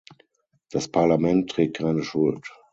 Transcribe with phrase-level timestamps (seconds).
[0.71, 2.49] Das Parlament trägt keine Schuld.